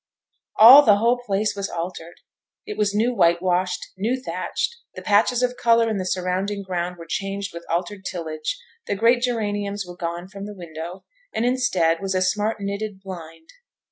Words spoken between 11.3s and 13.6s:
and instead, was a smart knitted blind.